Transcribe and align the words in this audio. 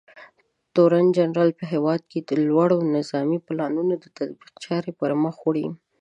تورنجنرال 0.73 1.49
په 1.59 1.65
هېواد 1.73 2.01
کې 2.11 2.19
د 2.21 2.31
لوړو 2.47 2.77
نظامي 2.95 3.39
پلانونو 3.47 3.93
د 4.03 4.05
تطبیق 4.17 4.53
چارې 4.65 4.91
پرمخ 4.99 5.35
وړي. 5.43 5.65